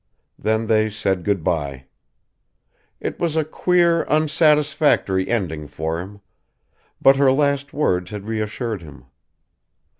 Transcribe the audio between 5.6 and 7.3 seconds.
for him, but